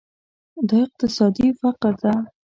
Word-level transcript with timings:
دا 0.69 0.77
اقتصادي 0.87 1.47
فقر 1.61 1.93
ده. 2.03 2.13